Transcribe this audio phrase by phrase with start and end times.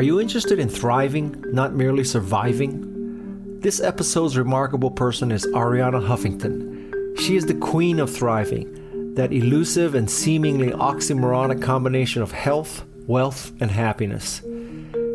[0.00, 3.60] Are you interested in thriving, not merely surviving?
[3.60, 7.18] This episode's remarkable person is Arianna Huffington.
[7.18, 13.52] She is the queen of thriving, that elusive and seemingly oxymoronic combination of health, wealth,
[13.60, 14.40] and happiness.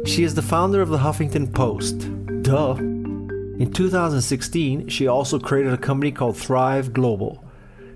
[0.05, 2.02] She is the founder of the Huffington Post.
[2.44, 2.76] Duh.
[2.76, 7.44] In 2016, she also created a company called Thrive Global.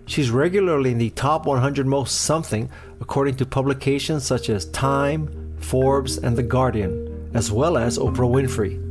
[0.07, 2.67] She's regularly in the top 100 most something,
[2.99, 8.85] according to publications such as Time, Forbes, and The Guardian, as well as Oprah Winfrey.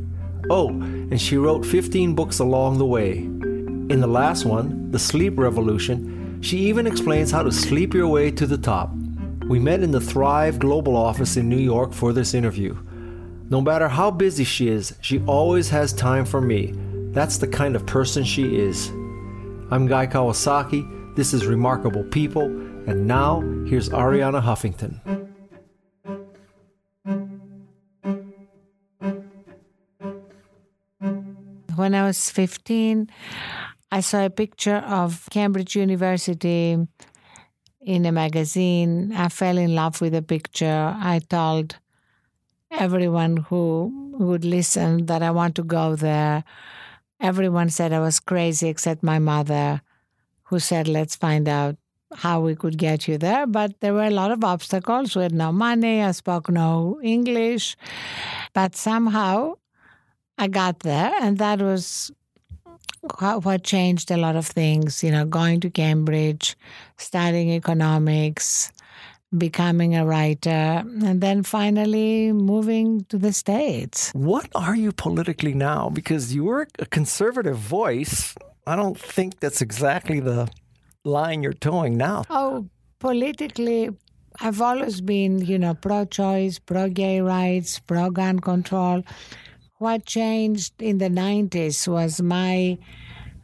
[0.51, 3.19] Oh, and she wrote 15 books along the way.
[3.19, 8.31] In the last one, The Sleep Revolution, she even explains how to sleep your way
[8.31, 8.91] to the top.
[9.47, 12.77] We met in the Thrive Global office in New York for this interview.
[13.51, 16.75] No matter how busy she is, she always has time for me.
[17.12, 18.89] That's the kind of person she is.
[19.71, 21.17] I'm Guy Kawasaki.
[21.17, 22.45] This is Remarkable People.
[22.87, 25.18] And now, here's Arianna Huffington.
[31.89, 33.08] When I was 15,
[33.91, 36.77] I saw a picture of Cambridge University
[37.80, 39.14] in a magazine.
[39.17, 40.95] I fell in love with the picture.
[41.00, 41.77] I told
[42.70, 46.45] everyone who would listen that I want to go there.
[47.22, 49.80] Everyone said I was crazy except my mother,
[50.42, 51.77] who said, let's find out
[52.17, 53.47] how we could get you there.
[53.47, 55.17] But there were a lot of obstacles.
[55.17, 56.02] We had no money.
[56.02, 57.78] I spoke no English.
[58.52, 59.55] But somehow
[60.39, 62.11] I got there, and that was
[63.20, 65.03] what changed a lot of things.
[65.03, 66.56] You know, going to Cambridge,
[66.97, 68.72] studying economics,
[69.36, 74.11] becoming a writer, and then finally moving to the States.
[74.14, 75.91] What are you politically now?
[75.91, 78.34] Because you were a conservative voice.
[78.67, 80.48] I don't think that's exactly the
[81.05, 82.25] line you're toeing now.
[82.30, 82.67] Oh,
[83.00, 83.91] politically,
[84.41, 89.02] I've always been, you know, pro choice, pro gay rights, pro gun control.
[89.79, 92.79] What changed in the 90s was my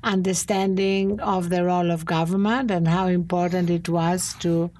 [0.02, 4.72] understanding of the role of government and how important it was to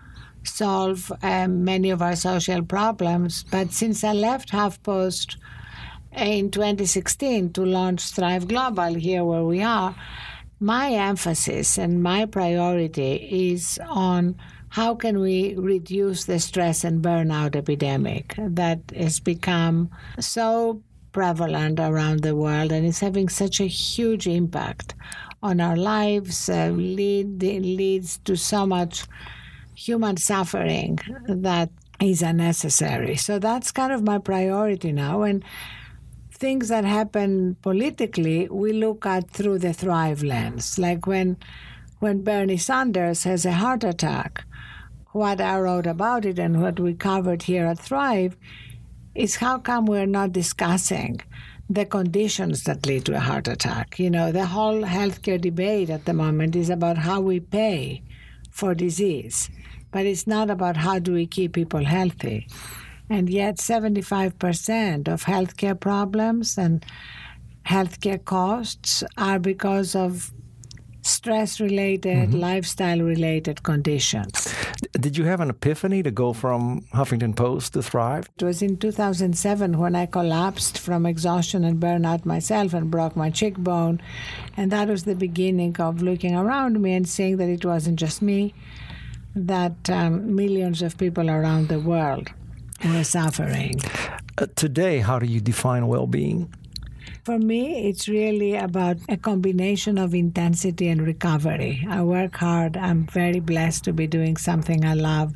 [0.43, 3.45] solve um, many of our social problems.
[3.53, 5.37] But since I left HuffPost
[6.17, 9.95] in 2016 to launch Thrive Global here where we are,
[10.59, 14.35] my emphasis and my priority is on
[14.71, 20.83] how can we reduce the stress and burnout epidemic that has become so
[21.15, 24.95] prevalent around the world and is having such a huge impact
[25.43, 29.05] on our lives, uh, lead, leads to so much
[29.75, 30.99] human suffering
[31.29, 31.71] that
[32.01, 33.17] is unnecessary.
[33.17, 35.23] So that's kind of my priority now.
[35.23, 35.45] And
[36.33, 40.79] things that happen politically, we look at through the Thrive lens.
[40.79, 41.37] Like when
[42.01, 44.45] when Bernie Sanders has a heart attack,
[45.13, 48.37] what I wrote about it and what we covered here at Thrive
[49.15, 51.21] is how come we're not discussing
[51.71, 53.99] the conditions that lead to a heart attack.
[53.99, 58.03] You know, the whole healthcare debate at the moment is about how we pay
[58.51, 59.51] for disease
[59.95, 62.49] but it's not about how do we keep people healthy.
[63.09, 66.85] And yet, 75% of healthcare problems and
[67.65, 70.33] healthcare costs are because of
[71.03, 72.41] stress related, mm-hmm.
[72.41, 74.53] lifestyle related conditions.
[74.93, 78.29] Did you have an epiphany to go from Huffington Post to Thrive?
[78.39, 83.31] It was in 2007 when I collapsed from exhaustion and burnout myself and broke my
[83.31, 84.01] cheekbone.
[84.57, 88.23] And that was the beginning of looking around me and seeing that it wasn't just
[88.23, 88.55] me
[89.35, 92.31] that um, millions of people around the world
[92.85, 93.81] were suffering.
[94.39, 96.53] Uh, today, how do you define well being?
[97.25, 101.87] For me, it's really about a combination of intensity and recovery.
[101.89, 102.77] I work hard.
[102.77, 105.35] I'm very blessed to be doing something I love.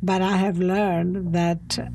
[0.00, 1.90] But I have learned that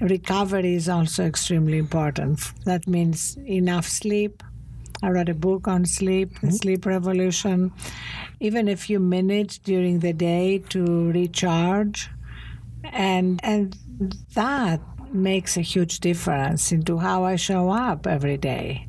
[0.00, 2.40] recovery is also extremely important.
[2.64, 4.44] That means enough sleep,
[5.02, 6.50] I wrote a book on sleep, mm-hmm.
[6.50, 7.72] Sleep Revolution.
[8.40, 12.10] Even a few minutes during the day to recharge,
[12.84, 13.76] and and
[14.34, 14.80] that
[15.12, 18.86] makes a huge difference into how I show up every day.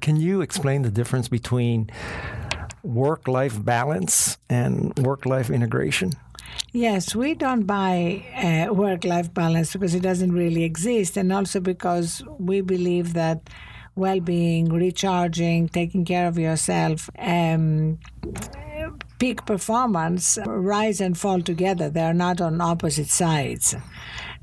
[0.00, 1.90] Can you explain the difference between
[2.82, 6.12] work-life balance and work-life integration?
[6.72, 11.60] Yes, we don't buy uh, work life balance because it doesn't really exist, and also
[11.60, 13.48] because we believe that
[13.94, 17.98] well being, recharging, taking care of yourself, um,
[19.18, 21.90] peak performance rise and fall together.
[21.90, 23.74] They are not on opposite sides.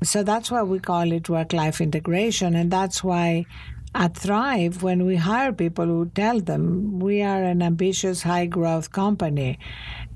[0.02, 2.54] So that's why we call it work life integration.
[2.54, 3.46] And that's why
[3.94, 8.92] at Thrive, when we hire people, we tell them we are an ambitious, high growth
[8.92, 9.58] company.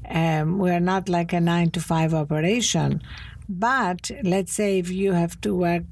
[0.08, 3.02] Um, we are not like a nine to five operation.
[3.48, 5.84] But let's say if you have to work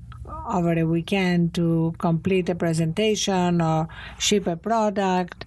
[0.46, 3.88] over a weekend to complete a presentation or
[4.19, 5.44] ship a product,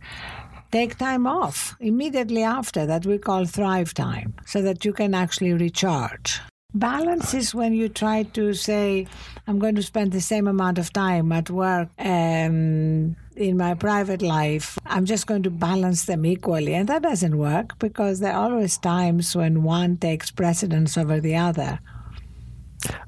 [0.71, 5.53] take time off immediately after that we call thrive time so that you can actually
[5.53, 6.41] recharge.
[6.73, 9.07] Balance is when you try to say,
[9.45, 14.21] I'm going to spend the same amount of time at work and in my private
[14.21, 14.79] life.
[14.85, 16.73] I'm just going to balance them equally.
[16.73, 21.35] And that doesn't work because there are always times when one takes precedence over the
[21.35, 21.79] other.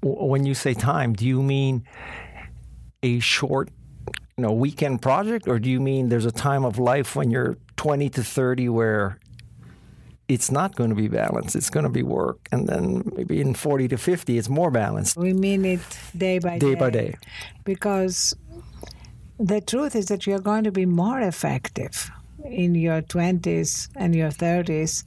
[0.02, 1.86] When you say time, do you mean
[3.02, 3.70] a short
[4.38, 7.58] you know, weekend project, or do you mean there's a time of life when you're
[7.78, 9.20] 20 to 30 where
[10.28, 11.56] it's not going to be balanced.
[11.56, 12.48] It's going to be work.
[12.52, 15.18] And then maybe in 40 to 50, it's more balanced.
[15.18, 15.82] We mean it
[16.16, 16.74] day by day.
[16.74, 17.16] Day by day.
[17.64, 18.36] Because
[19.40, 22.10] the truth is that you're going to be more effective
[22.46, 25.04] in your 20s and your 30s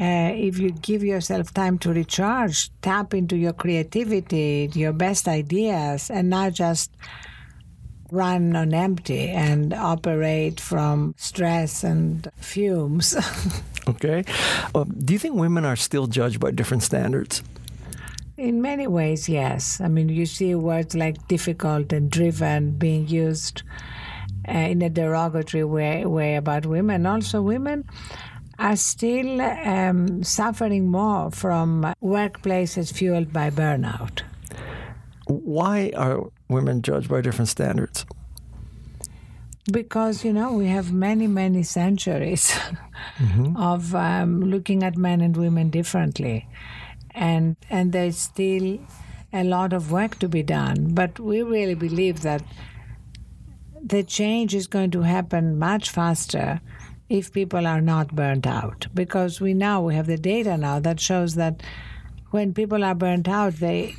[0.00, 6.08] uh, if you give yourself time to recharge, tap into your creativity, your best ideas,
[6.08, 6.96] and not just
[8.10, 13.16] run on empty and operate from stress and fumes.
[13.88, 14.24] okay.
[14.74, 17.42] Uh, do you think women are still judged by different standards?
[18.36, 19.80] In many ways, yes.
[19.80, 23.62] I mean, you see words like difficult and driven being used
[24.48, 27.06] uh, in a derogatory way, way about women.
[27.06, 27.84] Also, women
[28.58, 34.22] are still um, suffering more from workplaces fueled by burnout.
[35.26, 38.04] Why are women judged by different standards?
[39.70, 42.50] Because, you know, we have many, many centuries
[43.18, 43.56] mm-hmm.
[43.72, 46.48] of um, looking at men and women differently.
[47.14, 48.80] And, and there's still
[49.32, 50.94] a lot of work to be done.
[50.94, 52.42] But we really believe that
[53.80, 56.60] the change is going to happen much faster
[57.08, 58.86] if people are not burnt out.
[58.94, 61.62] Because we now, we have the data now that shows that
[62.30, 63.94] when people are burnt out, they,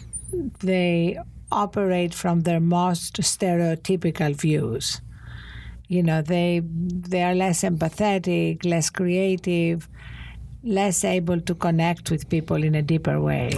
[0.60, 1.18] they
[1.52, 5.00] operate from their most stereotypical views.
[5.94, 6.62] You know, they
[7.14, 9.88] they are less empathetic, less creative,
[10.64, 13.52] less able to connect with people in a deeper way.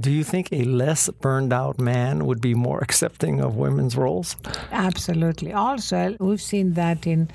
[0.00, 4.36] Do you think a less burned out man would be more accepting of women's roles?
[4.72, 5.52] Absolutely.
[5.52, 7.30] Also, we've seen that in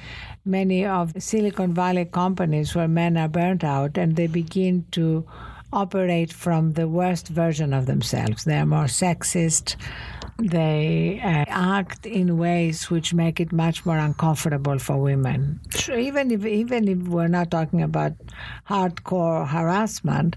[0.45, 5.25] many of Silicon Valley companies where men are burnt out and they begin to
[5.73, 8.43] operate from the worst version of themselves.
[8.43, 9.75] They are more sexist.
[10.39, 15.59] They uh, act in ways which make it much more uncomfortable for women.
[15.89, 18.13] Even if even if we're not talking about
[18.67, 20.35] hardcore harassment,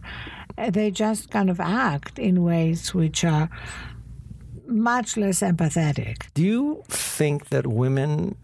[0.70, 3.48] they just kind of act in ways which are
[4.66, 6.26] much less empathetic.
[6.34, 8.36] Do you think that women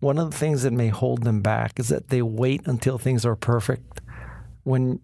[0.00, 3.24] one of the things that may hold them back is that they wait until things
[3.24, 4.00] are perfect
[4.64, 5.00] when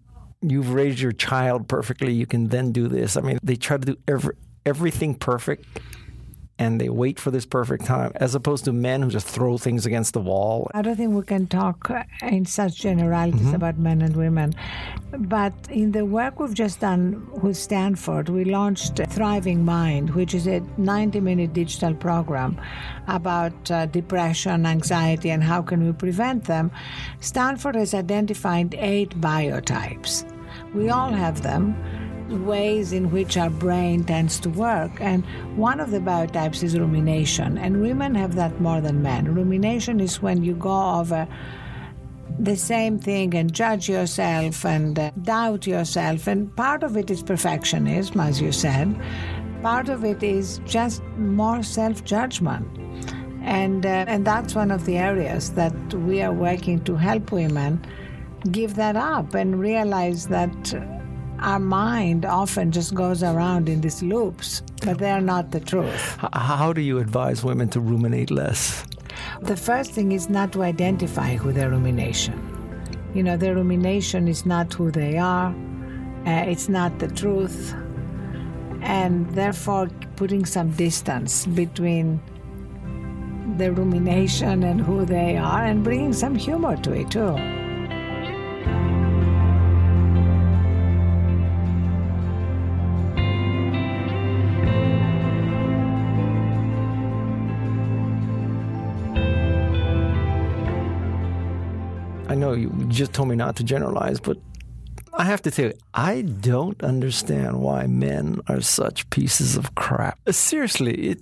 [0.49, 3.17] you've raised your child perfectly, you can then do this.
[3.17, 5.65] I mean, they try to do every, everything perfect
[6.57, 9.85] and they wait for this perfect time, as opposed to men who just throw things
[9.85, 10.69] against the wall.
[10.73, 13.55] I don't think we can talk in such generalities mm-hmm.
[13.55, 14.53] about men and women.
[15.11, 20.47] But in the work we've just done with Stanford, we launched Thriving Mind, which is
[20.47, 22.59] a 90 minute digital program
[23.07, 26.71] about uh, depression, anxiety, and how can we prevent them.
[27.19, 30.31] Stanford has identified eight biotypes.
[30.75, 31.75] We all have them
[32.45, 34.91] ways in which our brain tends to work.
[34.99, 37.57] And one of the biotypes is rumination.
[37.57, 39.33] And women have that more than men.
[39.33, 41.27] Rumination is when you go over
[42.37, 46.27] the same thing and judge yourself and uh, doubt yourself.
[46.27, 48.99] And part of it is perfectionism, as you said.
[49.61, 52.67] Part of it is just more self judgment.
[53.41, 57.85] And, uh, and that's one of the areas that we are working to help women
[58.51, 60.73] give that up and realize that
[61.39, 66.17] our mind often just goes around in these loops, but they're not the truth.
[66.33, 68.85] How do you advise women to ruminate less?
[69.41, 72.51] The first thing is not to identify with their rumination.
[73.13, 75.55] You know, their rumination is not who they are,
[76.25, 77.73] uh, it's not the truth,
[78.81, 82.21] and therefore putting some distance between
[83.57, 87.64] the rumination and who they are and bringing some humor to it too.
[102.55, 104.37] You just told me not to generalize, but
[105.13, 110.19] I have to tell you, I don't understand why men are such pieces of crap.
[110.29, 111.21] Seriously, it.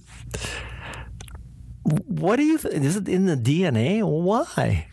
[1.83, 2.83] What do you think?
[2.83, 3.99] Is it in the DNA?
[3.99, 4.87] Or why?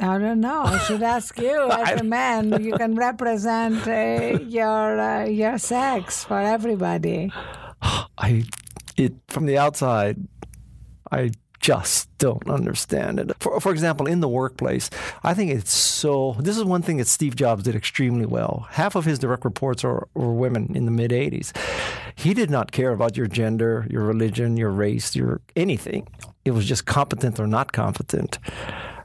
[0.00, 0.62] I don't know.
[0.62, 2.62] I should ask you as a man.
[2.62, 7.30] You can represent uh, your uh, your sex for everybody.
[8.18, 8.44] I,
[8.96, 10.16] it from the outside,
[11.10, 11.30] I
[11.62, 13.30] just don't understand it.
[13.38, 14.90] For, for example, in the workplace,
[15.22, 16.36] I think it's so.
[16.40, 18.66] This is one thing that Steve Jobs did extremely well.
[18.72, 21.56] Half of his direct reports are, were women in the mid 80s.
[22.16, 26.08] He did not care about your gender, your religion, your race, your anything.
[26.44, 28.38] It was just competent or not competent.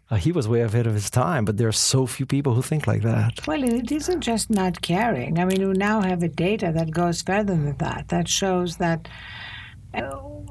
[0.09, 2.61] Uh, he was way ahead of his time, but there are so few people who
[2.61, 3.45] think like that.
[3.45, 5.37] Well, it isn't just not caring.
[5.37, 9.07] I mean, we now have a data that goes further than that, that shows that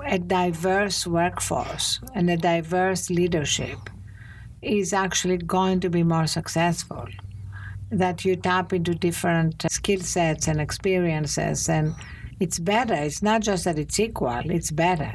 [0.06, 3.78] a diverse workforce and a diverse leadership
[4.62, 7.06] is actually going to be more successful.
[7.90, 11.94] That you tap into different skill sets and experiences, and
[12.40, 12.94] it's better.
[12.94, 15.14] It's not just that it's equal, it's better.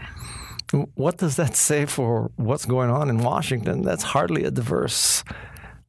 [0.95, 3.81] What does that say for what's going on in Washington?
[3.81, 5.23] That's hardly a diverse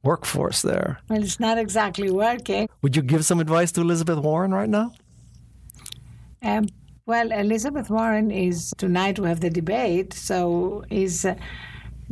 [0.03, 0.99] workforce there.
[1.09, 2.69] Well, it's not exactly working.
[2.83, 4.93] Would you give some advice to Elizabeth Warren right now?
[6.43, 6.67] Um,
[7.07, 11.35] well, Elizabeth Warren is tonight we have the debate, so is uh,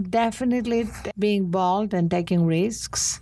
[0.09, 3.21] definitely being bold and taking risks.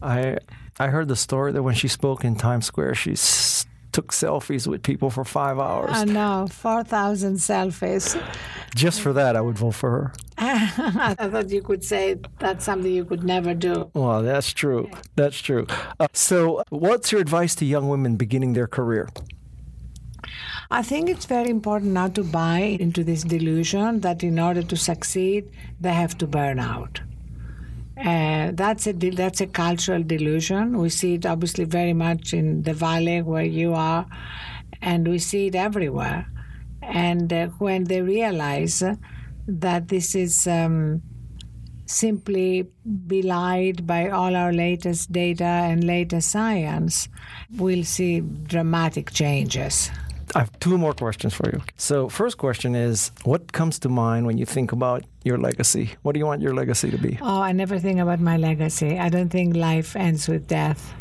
[0.00, 0.38] I
[0.78, 4.66] I heard the story that when she spoke in Times Square, she s- took selfies
[4.66, 5.90] with people for five hours.
[5.92, 8.16] I know, four thousand selfies.
[8.74, 10.12] Just for that, I would vote for her.
[10.38, 13.90] I thought you could say that's something you could never do.
[13.94, 14.90] Well, that's true.
[15.14, 15.66] That's true.
[16.00, 19.08] Uh, so, what's your advice to young women beginning their career?
[20.74, 24.74] I think it's very important not to buy into this delusion that in order to
[24.74, 27.02] succeed, they have to burn out.
[28.02, 30.78] Uh, that's a that's a cultural delusion.
[30.78, 34.06] We see it obviously very much in the valley where you are,
[34.80, 36.26] and we see it everywhere.
[36.80, 38.82] And uh, when they realize
[39.46, 41.02] that this is um,
[41.84, 42.66] simply
[43.06, 47.10] belied by all our latest data and latest science,
[47.58, 49.90] we'll see dramatic changes.
[50.34, 51.60] I have two more questions for you.
[51.76, 55.90] So, first question is what comes to mind when you think about your legacy?
[56.02, 57.18] What do you want your legacy to be?
[57.20, 58.98] Oh, I never think about my legacy.
[58.98, 60.94] I don't think life ends with death.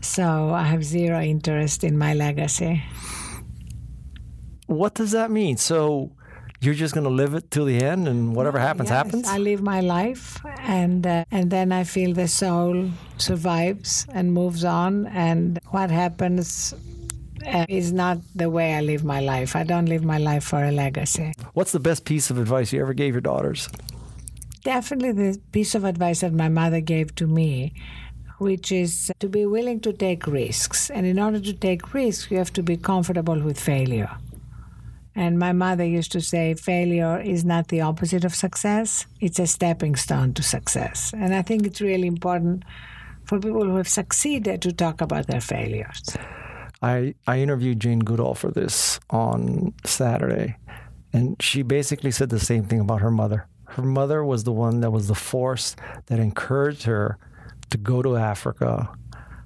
[0.00, 2.82] So, I have zero interest in my legacy.
[4.66, 5.58] What does that mean?
[5.58, 6.12] So,
[6.60, 9.28] you're just going to live it till the end, and whatever happens, yes, happens.
[9.28, 14.64] I live my life, and uh, and then I feel the soul survives and moves
[14.64, 16.74] on, and what happens
[17.46, 19.56] uh, is not the way I live my life.
[19.56, 21.32] I don't live my life for a legacy.
[21.54, 23.68] What's the best piece of advice you ever gave your daughters?
[24.62, 27.74] Definitely the piece of advice that my mother gave to me,
[28.38, 30.90] which is to be willing to take risks.
[30.90, 34.10] And in order to take risks, you have to be comfortable with failure.
[35.16, 39.46] And my mother used to say, failure is not the opposite of success, it's a
[39.46, 41.12] stepping stone to success.
[41.16, 42.64] And I think it's really important
[43.24, 46.16] for people who have succeeded to talk about their failures.
[46.84, 50.56] I, I interviewed Jane Goodall for this on Saturday,
[51.14, 53.48] and she basically said the same thing about her mother.
[53.68, 55.76] Her mother was the one that was the force
[56.06, 57.16] that encouraged her
[57.70, 58.90] to go to Africa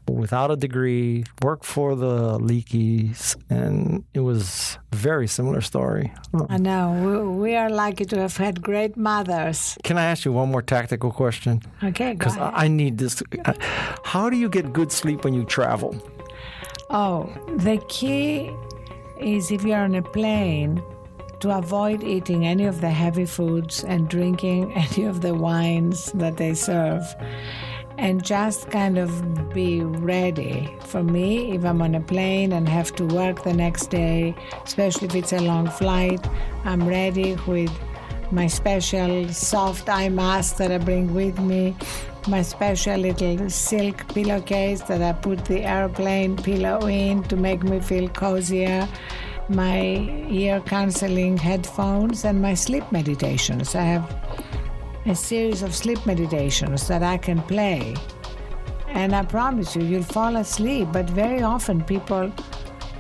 [0.09, 6.13] without a degree, work for the Leakeys, and it was a very similar story.
[6.49, 7.37] I know.
[7.39, 9.79] We, are lucky to have had great mothers.
[9.85, 11.63] Can I ask you one more tactical question?
[11.85, 12.37] Okay, Because.
[12.37, 13.23] I need this.
[14.05, 15.95] How do you get good sleep when you travel?
[16.91, 18.51] Oh, the key
[19.21, 20.83] is if you're on a plane
[21.41, 26.39] to avoid eating any of the heavy foods and drinking any of the wines that
[26.39, 27.03] they serve
[27.99, 30.75] and just kind of be ready.
[30.87, 35.09] For me, if I'm on a plane and have to work the next day, especially
[35.09, 36.27] if it's a long flight,
[36.65, 37.71] I'm ready with
[38.31, 41.77] my special soft eye mask that I bring with me,
[42.29, 47.81] my special little silk pillowcase that I put the airplane pillow in to make me
[47.81, 48.87] feel cozier,
[49.49, 49.81] my
[50.29, 53.75] ear canceling headphones, and my sleep meditations.
[53.75, 54.17] I have
[55.07, 57.95] a series of sleep meditations that I can play.
[58.89, 60.89] And I promise you, you'll fall asleep.
[60.93, 62.31] But very often people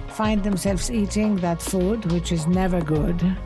[0.08, 3.36] find themselves eating that food, which is never good,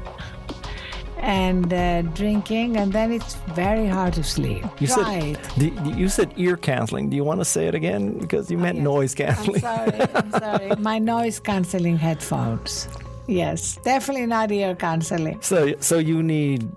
[1.23, 4.65] and uh, drinking, and then it's very hard to sleep.
[4.81, 5.43] You Try said it.
[5.85, 7.09] the- you said ear canceling.
[7.11, 8.19] Do you want to say it again?
[8.19, 8.85] Because you meant yes.
[8.85, 9.61] noise I'm canceling.
[9.61, 10.01] sorry.
[10.15, 10.69] I'm sorry.
[10.79, 12.89] My noise canceling headphones.
[13.29, 15.41] Yes, definitely not ear canceling.
[15.43, 16.69] So, so you need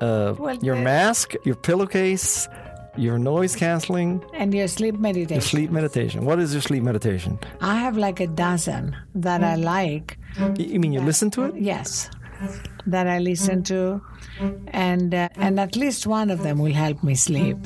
[0.00, 2.48] uh, Well, your mask, your pillowcase,
[2.98, 5.34] your noise canceling, And your sleep meditation.
[5.36, 6.24] your sleep meditation.
[6.26, 7.38] What is your sleep meditation?
[7.62, 10.18] I have like a dozen that I like.
[10.58, 11.54] You mean you listen to it?
[11.56, 12.10] Yes,
[12.86, 14.00] that I listen to,
[14.68, 17.58] and uh, and at least one of them will help me sleep.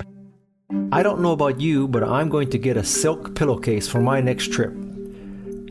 [0.93, 4.21] I don't know about you, but I'm going to get a silk pillowcase for my
[4.21, 4.73] next trip.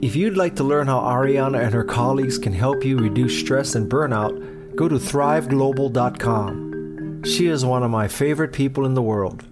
[0.02, 3.76] If you'd like to learn how Arianna and her colleagues can help you reduce stress
[3.76, 7.24] and burnout, go to thriveglobal.com.
[7.26, 9.44] She is one of my favorite people in the world.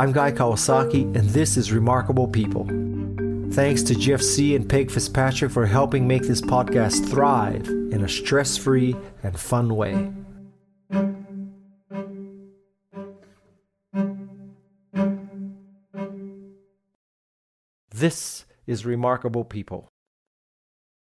[0.00, 2.66] I'm Guy Kawasaki, and this is Remarkable People.
[3.52, 8.08] Thanks to Jeff Sieh and Peg Fitzpatrick for helping make this podcast thrive in a
[8.08, 10.12] stress free and fun way.
[17.90, 19.93] This is Remarkable People.